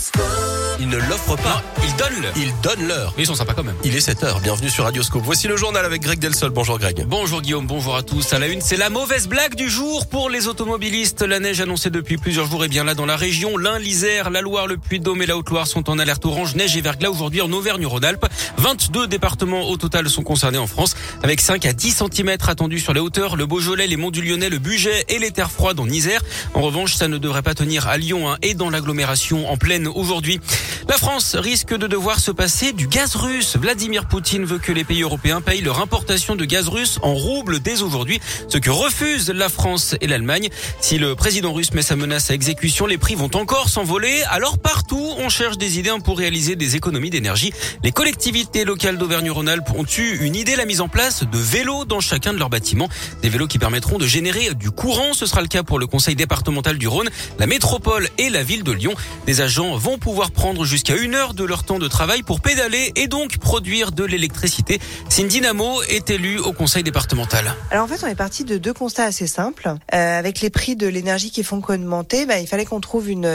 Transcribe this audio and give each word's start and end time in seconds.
School. 0.00 0.39
Ils 0.80 0.88
ne 0.88 0.96
l'offrent 0.96 1.36
pas. 1.36 1.62
Ils 1.84 1.94
donnent 1.96 2.22
l'heure. 2.22 2.32
Ils 2.36 2.52
donnent 2.62 2.88
l'heure. 2.88 3.12
Mais 3.14 3.24
ils 3.24 3.26
sont 3.26 3.34
sympas 3.34 3.52
quand 3.52 3.62
même. 3.62 3.74
Il 3.84 3.94
est 3.94 4.08
7h. 4.08 4.40
Bienvenue 4.40 4.70
sur 4.70 4.84
Radioscope. 4.84 5.20
Voici 5.22 5.46
le 5.46 5.58
journal 5.58 5.84
avec 5.84 6.00
Greg 6.00 6.18
Delsol. 6.18 6.52
Bonjour 6.52 6.78
Greg. 6.78 7.04
Bonjour 7.06 7.42
Guillaume, 7.42 7.66
bonjour 7.66 7.96
à 7.96 8.02
tous. 8.02 8.32
À 8.32 8.38
la 8.38 8.46
une, 8.46 8.62
c'est 8.62 8.78
la 8.78 8.88
mauvaise 8.88 9.28
blague 9.28 9.54
du 9.56 9.68
jour 9.68 10.06
pour 10.06 10.30
les 10.30 10.48
automobilistes. 10.48 11.20
La 11.20 11.38
neige 11.38 11.60
annoncée 11.60 11.90
depuis 11.90 12.16
plusieurs 12.16 12.46
jours 12.46 12.64
est 12.64 12.68
bien 12.68 12.84
là 12.84 12.94
dans 12.94 13.04
la 13.04 13.16
région. 13.16 13.58
L'Ain, 13.58 13.78
l'Isère, 13.78 14.30
la 14.30 14.40
Loire, 14.40 14.66
le 14.66 14.78
Puy-de-Dôme 14.78 15.20
et 15.20 15.26
la 15.26 15.36
Haute-Loire 15.36 15.66
sont 15.66 15.90
en 15.90 15.98
alerte 15.98 16.24
orange, 16.24 16.54
neige 16.54 16.74
et 16.78 16.80
verglas 16.80 17.10
aujourd'hui 17.10 17.42
en 17.42 17.52
Auvergne-Rhône-Alpes. 17.52 18.24
22 18.56 19.06
départements 19.06 19.68
au 19.68 19.76
total 19.76 20.08
sont 20.08 20.22
concernés 20.22 20.56
en 20.56 20.66
France 20.66 20.96
avec 21.22 21.42
5 21.42 21.66
à 21.66 21.74
10 21.74 22.04
cm 22.10 22.36
attendus 22.48 22.80
sur 22.80 22.94
les 22.94 23.00
hauteurs, 23.00 23.36
le 23.36 23.44
Beaujolais, 23.44 23.86
les 23.86 23.98
monts 23.98 24.10
du 24.10 24.22
Lyonnais, 24.22 24.48
le 24.48 24.58
Bugey 24.58 25.04
et 25.10 25.18
les 25.18 25.30
terres 25.30 25.50
froides 25.50 25.78
en 25.78 25.88
Isère. 25.90 26.22
En 26.54 26.62
revanche, 26.62 26.94
ça 26.94 27.06
ne 27.06 27.18
devrait 27.18 27.42
pas 27.42 27.54
tenir 27.54 27.86
à 27.86 27.98
Lyon 27.98 28.30
hein, 28.30 28.38
et 28.40 28.54
dans 28.54 28.70
l'agglomération 28.70 29.50
en 29.50 29.58
pleine 29.58 29.86
aujourd'hui. 29.86 30.40
La 30.88 30.96
France 30.96 31.36
risque 31.36 31.76
de 31.76 31.86
devoir 31.86 32.18
se 32.18 32.30
passer 32.30 32.72
du 32.72 32.86
gaz 32.86 33.16
russe. 33.16 33.56
Vladimir 33.56 34.06
Poutine 34.06 34.44
veut 34.44 34.58
que 34.58 34.72
les 34.72 34.84
pays 34.84 35.02
européens 35.02 35.40
payent 35.40 35.60
leur 35.60 35.80
importation 35.80 36.36
de 36.36 36.44
gaz 36.44 36.68
russe 36.68 36.98
en 37.02 37.14
roubles 37.14 37.60
dès 37.60 37.82
aujourd'hui, 37.82 38.20
ce 38.48 38.58
que 38.58 38.70
refusent 38.70 39.30
la 39.30 39.48
France 39.48 39.96
et 40.00 40.06
l'Allemagne. 40.06 40.48
Si 40.80 40.98
le 40.98 41.14
président 41.14 41.52
russe 41.52 41.72
met 41.72 41.82
sa 41.82 41.96
menace 41.96 42.30
à 42.30 42.34
exécution, 42.34 42.86
les 42.86 42.98
prix 42.98 43.16
vont 43.16 43.30
encore 43.34 43.68
s'envoler. 43.68 44.22
Alors 44.30 44.58
partout, 44.58 45.14
on 45.18 45.28
cherche 45.28 45.58
des 45.58 45.78
idées 45.78 45.90
pour 46.04 46.18
réaliser 46.18 46.56
des 46.56 46.76
économies 46.76 47.10
d'énergie. 47.10 47.52
Les 47.82 47.90
collectivités 47.90 48.64
locales 48.64 48.96
d'Auvergne-Rhône-Alpes 48.96 49.70
ont 49.74 49.84
eu 49.98 50.18
une 50.20 50.36
idée, 50.36 50.54
la 50.54 50.66
mise 50.66 50.80
en 50.80 50.88
place 50.88 51.24
de 51.24 51.38
vélos 51.38 51.84
dans 51.84 52.00
chacun 52.00 52.32
de 52.32 52.38
leurs 52.38 52.50
bâtiments. 52.50 52.88
Des 53.22 53.28
vélos 53.28 53.48
qui 53.48 53.58
permettront 53.58 53.98
de 53.98 54.06
générer 54.06 54.54
du 54.54 54.70
courant. 54.70 55.12
Ce 55.14 55.26
sera 55.26 55.40
le 55.40 55.48
cas 55.48 55.62
pour 55.62 55.78
le 55.78 55.86
conseil 55.86 56.14
départemental 56.14 56.78
du 56.78 56.86
Rhône, 56.86 57.10
la 57.38 57.46
métropole 57.46 58.08
et 58.18 58.30
la 58.30 58.42
ville 58.42 58.62
de 58.62 58.72
Lyon. 58.72 58.94
Des 59.26 59.40
agents 59.40 59.76
vont 59.76 59.98
pouvoir 59.98 60.30
prendre 60.30 60.59
jusqu'à 60.64 60.96
une 60.96 61.14
heure 61.14 61.34
de 61.34 61.44
leur 61.44 61.64
temps 61.64 61.78
de 61.78 61.88
travail 61.88 62.22
pour 62.22 62.40
pédaler 62.40 62.92
et 62.96 63.08
donc 63.08 63.38
produire 63.38 63.92
de 63.92 64.04
l'électricité. 64.04 64.80
Cindy 65.08 65.40
Namo 65.40 65.82
est 65.84 66.10
élue 66.10 66.38
au 66.38 66.52
conseil 66.52 66.82
départemental. 66.82 67.54
Alors 67.70 67.84
en 67.84 67.88
fait, 67.88 68.04
on 68.04 68.08
est 68.08 68.14
parti 68.14 68.44
de 68.44 68.58
deux 68.58 68.72
constats 68.72 69.04
assez 69.04 69.26
simples. 69.26 69.74
Euh, 69.94 70.18
avec 70.18 70.40
les 70.40 70.50
prix 70.50 70.76
de 70.76 70.86
l'énergie 70.86 71.30
qui 71.30 71.42
font 71.42 71.60
qu'augmenter, 71.60 72.26
bah, 72.26 72.38
il 72.38 72.46
fallait 72.46 72.64
qu'on 72.64 72.80
trouve 72.80 73.10
une, 73.10 73.26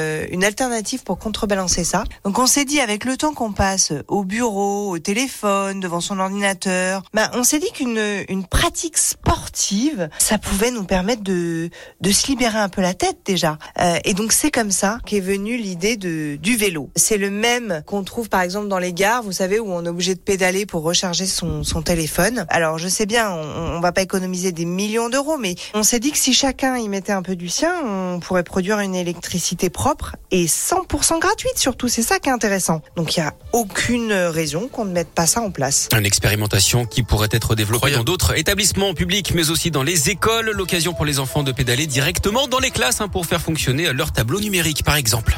alternative 0.43 1.03
pour 1.03 1.17
contrebalancer 1.17 1.83
ça. 1.83 2.03
Donc 2.23 2.37
on 2.37 2.45
s'est 2.45 2.65
dit, 2.65 2.79
avec 2.79 3.05
le 3.05 3.17
temps 3.17 3.33
qu'on 3.33 3.51
passe 3.51 3.93
au 4.07 4.23
bureau, 4.23 4.91
au 4.91 4.99
téléphone, 4.99 5.79
devant 5.79 6.01
son 6.01 6.19
ordinateur, 6.19 7.01
bah, 7.13 7.31
on 7.33 7.43
s'est 7.43 7.59
dit 7.59 7.71
qu'une 7.73 8.25
une 8.29 8.45
pratique 8.45 8.97
sportive, 8.97 10.09
ça 10.17 10.37
pouvait 10.37 10.71
nous 10.71 10.83
permettre 10.83 11.23
de, 11.23 11.69
se 12.03 12.27
libérer 12.27 12.59
un 12.59 12.69
peu 12.69 12.81
la 12.81 12.93
tête 12.93 13.17
déjà. 13.25 13.57
Euh, 13.79 13.97
et 14.05 14.13
donc 14.13 14.31
c'est 14.31 14.51
comme 14.51 14.71
ça 14.71 14.99
qu'est 15.05 15.19
venue 15.19 15.57
l'idée 15.57 15.97
du 15.97 16.57
vélo. 16.57 16.89
C'est 17.07 17.19
le 17.19 17.29
même 17.29 17.83
qu'on 17.85 18.03
trouve 18.03 18.29
par 18.29 18.41
exemple 18.41 18.67
dans 18.67 18.79
les 18.79 18.91
gares, 18.91 19.21
vous 19.21 19.31
savez, 19.31 19.59
où 19.59 19.71
on 19.71 19.85
est 19.85 19.89
obligé 19.89 20.15
de 20.15 20.19
pédaler 20.19 20.65
pour 20.65 20.81
recharger 20.81 21.27
son, 21.27 21.63
son 21.63 21.83
téléphone. 21.83 22.47
Alors 22.49 22.79
je 22.79 22.87
sais 22.87 23.05
bien, 23.05 23.29
on, 23.29 23.75
on 23.75 23.79
va 23.79 23.91
pas 23.91 24.01
économiser 24.01 24.51
des 24.51 24.65
millions 24.65 25.07
d'euros, 25.09 25.37
mais 25.37 25.53
on 25.75 25.83
s'est 25.83 25.99
dit 25.99 26.11
que 26.11 26.17
si 26.17 26.33
chacun 26.33 26.77
y 26.77 26.89
mettait 26.89 27.11
un 27.11 27.21
peu 27.21 27.35
du 27.35 27.47
sien, 27.47 27.71
on 27.85 28.19
pourrait 28.19 28.41
produire 28.41 28.79
une 28.79 28.95
électricité 28.95 29.69
propre 29.69 30.15
et 30.31 30.47
100% 30.47 31.19
gratuite 31.19 31.59
surtout. 31.59 31.89
C'est 31.89 32.01
ça 32.01 32.17
qui 32.17 32.29
est 32.29 32.31
intéressant. 32.31 32.81
Donc 32.95 33.15
il 33.15 33.19
y 33.19 33.23
a 33.23 33.35
aucune 33.53 34.11
raison 34.11 34.67
qu'on 34.67 34.85
ne 34.85 34.91
mette 34.91 35.09
pas 35.09 35.27
ça 35.27 35.41
en 35.41 35.51
place. 35.51 35.89
Une 35.95 36.07
expérimentation 36.07 36.87
qui 36.87 37.03
pourrait 37.03 37.29
être 37.29 37.53
développée 37.53 37.91
dans 37.91 38.03
d'autres 38.03 38.35
établissements 38.35 38.95
publics, 38.95 39.31
mais 39.35 39.51
aussi 39.51 39.69
dans 39.69 39.83
les 39.83 40.09
écoles. 40.09 40.49
L'occasion 40.55 40.95
pour 40.95 41.05
les 41.05 41.19
enfants 41.19 41.43
de 41.43 41.51
pédaler 41.51 41.85
directement 41.85 42.47
dans 42.47 42.57
les 42.57 42.71
classes 42.71 42.99
hein, 42.99 43.09
pour 43.09 43.27
faire 43.27 43.43
fonctionner 43.43 43.93
leur 43.93 44.11
tableau 44.11 44.39
numérique, 44.39 44.83
par 44.83 44.95
exemple. 44.95 45.37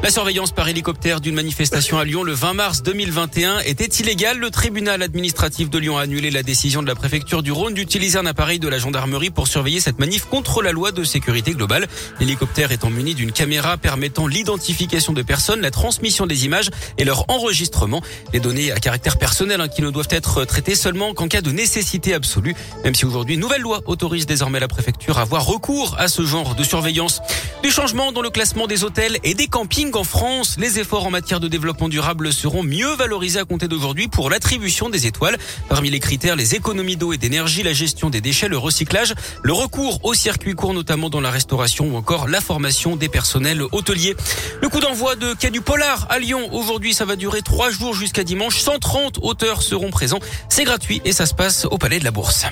La 0.00 0.10
surveillance 0.10 0.52
par 0.52 0.68
hélicoptère 0.68 1.20
d'une 1.20 1.34
manifestation 1.34 1.98
à 1.98 2.04
Lyon 2.04 2.22
le 2.22 2.32
20 2.32 2.54
mars 2.54 2.82
2021 2.84 3.58
était 3.60 3.84
illégale. 3.84 4.38
Le 4.38 4.48
tribunal 4.48 5.02
administratif 5.02 5.70
de 5.70 5.78
Lyon 5.78 5.98
a 5.98 6.02
annulé 6.02 6.30
la 6.30 6.44
décision 6.44 6.82
de 6.82 6.86
la 6.86 6.94
préfecture 6.94 7.42
du 7.42 7.50
Rhône 7.50 7.74
d'utiliser 7.74 8.16
un 8.16 8.24
appareil 8.24 8.60
de 8.60 8.68
la 8.68 8.78
gendarmerie 8.78 9.30
pour 9.30 9.48
surveiller 9.48 9.80
cette 9.80 9.98
manif 9.98 10.26
contre 10.26 10.62
la 10.62 10.70
loi 10.70 10.92
de 10.92 11.02
sécurité 11.02 11.50
globale. 11.50 11.88
L'hélicoptère 12.20 12.70
étant 12.70 12.90
muni 12.90 13.16
d'une 13.16 13.32
caméra 13.32 13.76
permettant 13.76 14.28
l'identification 14.28 15.12
de 15.12 15.22
personnes, 15.22 15.60
la 15.60 15.72
transmission 15.72 16.26
des 16.26 16.44
images 16.44 16.70
et 16.96 17.04
leur 17.04 17.28
enregistrement. 17.28 18.00
Les 18.32 18.38
données 18.38 18.70
à 18.70 18.78
caractère 18.78 19.18
personnel 19.18 19.60
hein, 19.60 19.66
qui 19.66 19.82
ne 19.82 19.90
doivent 19.90 20.08
être 20.10 20.44
traitées 20.44 20.76
seulement 20.76 21.12
qu'en 21.12 21.26
cas 21.26 21.40
de 21.40 21.50
nécessité 21.50 22.14
absolue. 22.14 22.54
Même 22.84 22.94
si 22.94 23.04
aujourd'hui 23.04 23.34
une 23.34 23.40
nouvelle 23.40 23.62
loi 23.62 23.80
autorise 23.86 24.26
désormais 24.26 24.60
la 24.60 24.68
préfecture 24.68 25.18
à 25.18 25.22
avoir 25.22 25.44
recours 25.44 25.96
à 25.98 26.06
ce 26.06 26.24
genre 26.24 26.54
de 26.54 26.62
surveillance. 26.62 27.20
Du 27.62 27.72
changement 27.72 28.12
dans 28.12 28.22
le 28.22 28.30
classement 28.30 28.66
des 28.68 28.84
hôtels 28.84 29.18
et 29.24 29.34
des 29.34 29.48
campings 29.48 29.94
en 29.94 30.04
France. 30.04 30.56
Les 30.58 30.78
efforts 30.78 31.06
en 31.06 31.10
matière 31.10 31.40
de 31.40 31.48
développement 31.48 31.88
durable 31.88 32.32
seront 32.32 32.62
mieux 32.62 32.94
valorisés 32.94 33.40
à 33.40 33.44
compter 33.44 33.66
d'aujourd'hui 33.66 34.06
pour 34.06 34.30
l'attribution 34.30 34.88
des 34.88 35.06
étoiles. 35.06 35.36
Parmi 35.68 35.90
les 35.90 35.98
critères, 35.98 36.36
les 36.36 36.54
économies 36.54 36.96
d'eau 36.96 37.12
et 37.12 37.18
d'énergie, 37.18 37.64
la 37.64 37.72
gestion 37.72 38.10
des 38.10 38.20
déchets, 38.20 38.48
le 38.48 38.58
recyclage, 38.58 39.14
le 39.42 39.52
recours 39.52 40.04
au 40.04 40.14
circuit 40.14 40.54
court, 40.54 40.72
notamment 40.72 41.10
dans 41.10 41.20
la 41.20 41.30
restauration 41.30 41.88
ou 41.88 41.96
encore 41.96 42.28
la 42.28 42.40
formation 42.40 42.94
des 42.94 43.08
personnels 43.08 43.62
hôteliers. 43.72 44.14
Le 44.62 44.68
coup 44.68 44.80
d'envoi 44.80 45.16
de 45.16 45.34
Quai 45.34 45.50
du 45.50 45.60
Polar 45.60 46.06
à 46.10 46.20
Lyon. 46.20 46.48
Aujourd'hui, 46.52 46.94
ça 46.94 47.04
va 47.04 47.16
durer 47.16 47.42
trois 47.42 47.70
jours 47.70 47.92
jusqu'à 47.92 48.22
dimanche. 48.22 48.60
130 48.60 49.18
auteurs 49.22 49.62
seront 49.62 49.90
présents. 49.90 50.20
C'est 50.48 50.64
gratuit 50.64 51.02
et 51.04 51.12
ça 51.12 51.26
se 51.26 51.34
passe 51.34 51.64
au 51.64 51.76
Palais 51.76 51.98
de 51.98 52.04
la 52.04 52.12
Bourse. 52.12 52.46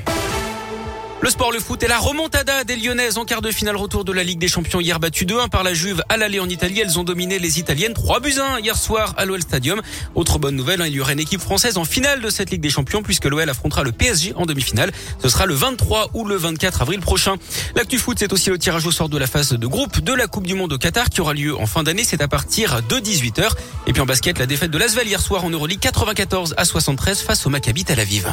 Le 1.27 1.33
sport, 1.33 1.51
le 1.51 1.59
foot 1.59 1.83
et 1.83 1.89
la 1.89 1.99
remontada 1.99 2.63
des 2.63 2.77
Lyonnaises 2.77 3.19
en 3.19 3.25
quart 3.25 3.43
de 3.43 3.51
finale 3.51 3.75
retour 3.75 4.05
de 4.05 4.13
la 4.13 4.23
Ligue 4.23 4.39
des 4.39 4.47
Champions 4.47 4.81
hier 4.81 5.01
battu 5.01 5.25
2-1 5.25 5.49
par 5.49 5.65
la 5.65 5.75
Juve 5.75 6.01
à 6.09 6.17
l'aller 6.17 6.39
en 6.39 6.49
Italie. 6.49 6.79
Elles 6.79 7.01
ont 7.01 7.03
dominé 7.03 7.41
les 7.41 7.59
Italiennes 7.59 7.95
3 7.95 8.21
buts 8.21 8.39
1 8.41 8.61
hier 8.61 8.77
soir 8.77 9.13
à 9.17 9.25
l'OL 9.25 9.43
Stadium. 9.43 9.83
Autre 10.15 10.39
bonne 10.39 10.55
nouvelle, 10.55 10.81
hein, 10.83 10.87
il 10.87 10.93
y 10.93 11.01
aura 11.01 11.15
une 11.15 11.19
équipe 11.19 11.41
française 11.41 11.79
en 11.79 11.85
finale 11.85 12.23
de 12.23 12.31
cette 12.31 12.51
Ligue 12.51 12.61
des 12.61 12.71
Champions 12.71 13.03
puisque 13.03 13.25
l'OL 13.25 13.51
affrontera 13.51 13.83
le 13.83 13.91
PSG 13.91 14.35
en 14.37 14.47
demi-finale. 14.47 14.93
Ce 15.21 15.29
sera 15.29 15.47
le 15.47 15.55
23 15.55 16.11
ou 16.15 16.27
le 16.27 16.37
24 16.37 16.83
avril 16.83 17.01
prochain. 17.01 17.35
L'actu 17.75 17.99
foot, 17.99 18.17
c'est 18.21 18.33
aussi 18.33 18.51
le 18.51 18.59
tirage 18.59 18.87
au 18.87 18.93
sort 18.93 19.09
de 19.09 19.19
la 19.19 19.27
phase 19.27 19.49
de 19.49 19.67
groupe 19.67 19.99
de 19.99 20.13
la 20.13 20.29
Coupe 20.29 20.47
du 20.47 20.55
Monde 20.55 20.75
au 20.75 20.79
Qatar 20.79 21.11
qui 21.11 21.21
aura 21.21 21.35
lieu 21.35 21.57
en 21.57 21.67
fin 21.67 21.83
d'année. 21.83 22.05
C'est 22.05 22.23
à 22.23 22.29
partir 22.29 22.83
de 22.89 23.01
18h. 23.01 23.51
Et 23.89 23.93
puis 23.93 24.01
en 24.01 24.07
basket, 24.07 24.39
la 24.39 24.47
défaite 24.47 24.71
de 24.71 24.79
l'Asvel 24.79 25.09
hier 25.09 25.21
soir 25.21 25.45
en 25.45 25.51
Euroleague 25.51 25.81
94 25.81 26.55
à 26.57 26.65
73 26.65 27.21
face 27.21 27.45
au 27.47 27.51
Maccabi 27.51 27.83
Tel 27.83 27.99
Aviv. 27.99 28.29